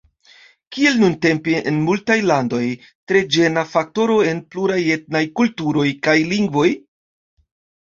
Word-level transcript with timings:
Kiel 0.77 0.95
nuntempe 1.01 1.53
en 1.71 1.77
multaj 1.89 2.15
landoj: 2.31 2.63
tre 3.13 3.21
ĝena 3.37 3.65
faktoro 3.75 4.17
en 4.33 4.41
pluraj 4.57 4.81
etnaj 4.97 5.23
kulturoj 5.43 5.87
kaj 6.11 6.19
lingvoj? 6.35 6.67